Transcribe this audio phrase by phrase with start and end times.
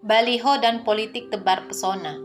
[0.00, 2.16] baliho dan politik tebar pesona.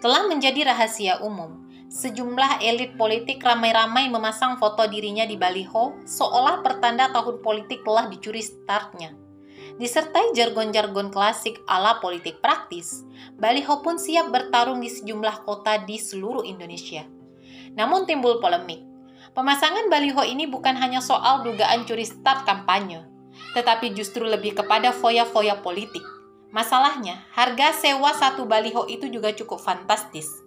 [0.00, 7.12] Telah menjadi rahasia umum, sejumlah elit politik ramai-ramai memasang foto dirinya di baliho seolah pertanda
[7.12, 9.12] tahun politik telah dicuri startnya.
[9.76, 13.04] Disertai jargon-jargon klasik ala politik praktis,
[13.36, 17.04] baliho pun siap bertarung di sejumlah kota di seluruh Indonesia.
[17.76, 18.80] Namun timbul polemik.
[19.36, 23.04] Pemasangan baliho ini bukan hanya soal dugaan curi start kampanye,
[23.52, 26.00] tetapi justru lebih kepada foya-foya politik
[26.56, 30.40] Masalahnya, harga sewa satu baliho itu juga cukup fantastis.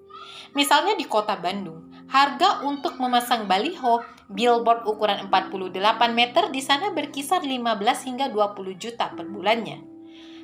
[0.57, 5.69] Misalnya di kota Bandung, harga untuk memasang baliho billboard ukuran 48
[6.09, 9.85] meter di sana berkisar 15 hingga 20 juta per bulannya.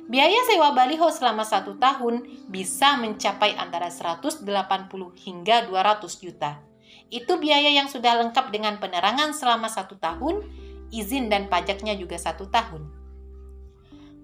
[0.06, 4.46] Biaya sewa baliho selama satu tahun bisa mencapai antara 180
[5.18, 6.62] hingga 200 juta.
[7.10, 10.46] Itu biaya yang sudah lengkap dengan penerangan selama satu tahun,
[10.94, 13.05] izin dan pajaknya juga satu tahun.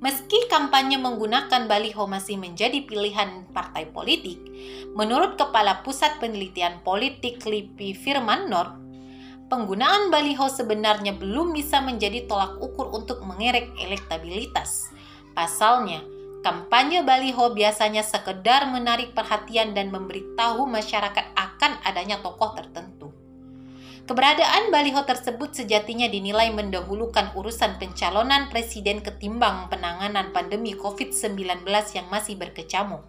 [0.02, 4.42] Meski kampanye menggunakan baliho masih menjadi pilihan partai politik,
[4.98, 8.66] menurut Kepala Pusat Penelitian Politik Lipi Firman Nur,
[9.46, 14.90] penggunaan baliho sebenarnya belum bisa menjadi tolak ukur untuk mengerek elektabilitas.
[15.38, 16.02] Pasalnya,
[16.42, 22.91] kampanye baliho biasanya sekedar menarik perhatian dan memberitahu masyarakat akan adanya tokoh tertentu.
[24.02, 31.62] Keberadaan baliho tersebut sejatinya dinilai mendahulukan urusan pencalonan presiden ketimbang penanganan pandemi COVID-19
[31.94, 33.06] yang masih berkecamuk.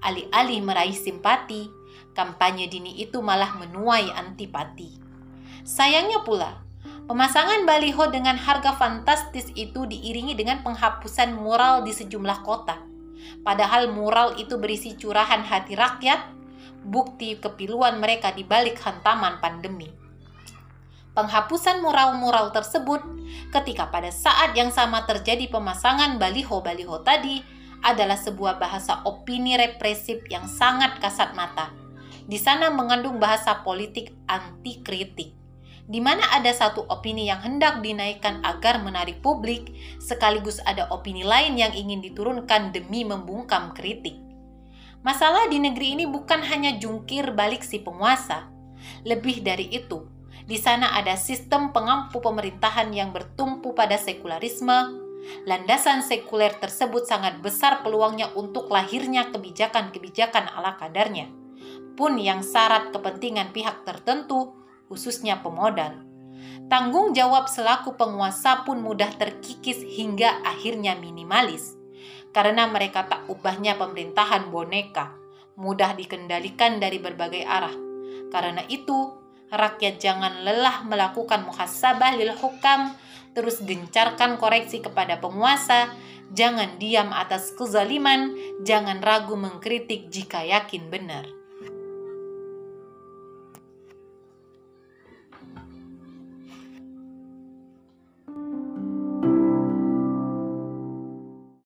[0.00, 1.68] Alih-alih meraih simpati,
[2.16, 4.96] kampanye dini itu malah menuai antipati.
[5.60, 6.64] Sayangnya pula,
[7.04, 12.80] pemasangan baliho dengan harga fantastis itu diiringi dengan penghapusan mural di sejumlah kota.
[13.44, 16.32] Padahal mural itu berisi curahan hati rakyat,
[16.80, 20.03] bukti kepiluan mereka di balik hantaman pandemi
[21.14, 23.00] penghapusan mural-mural tersebut
[23.54, 27.40] ketika pada saat yang sama terjadi pemasangan baliho-baliho tadi
[27.86, 31.70] adalah sebuah bahasa opini represif yang sangat kasat mata.
[32.24, 35.36] Di sana mengandung bahasa politik anti kritik,
[35.84, 41.60] di mana ada satu opini yang hendak dinaikkan agar menarik publik, sekaligus ada opini lain
[41.60, 44.16] yang ingin diturunkan demi membungkam kritik.
[45.04, 48.48] Masalah di negeri ini bukan hanya jungkir balik si penguasa,
[49.04, 50.13] lebih dari itu,
[50.44, 55.00] di sana ada sistem pengampu pemerintahan yang bertumpu pada sekularisme.
[55.48, 61.32] Landasan sekuler tersebut sangat besar peluangnya untuk lahirnya kebijakan-kebijakan ala kadarnya,
[61.96, 64.52] pun yang syarat kepentingan pihak tertentu,
[64.92, 65.96] khususnya pemodal.
[66.68, 71.72] Tanggung jawab selaku penguasa pun mudah terkikis hingga akhirnya minimalis,
[72.36, 75.16] karena mereka tak ubahnya pemerintahan boneka,
[75.56, 77.72] mudah dikendalikan dari berbagai arah.
[78.28, 82.94] Karena itu, rakyat jangan lelah melakukan muhasabah lil hukam,
[83.34, 85.90] terus gencarkan koreksi kepada penguasa,
[86.32, 88.32] jangan diam atas kezaliman,
[88.62, 91.43] jangan ragu mengkritik jika yakin benar.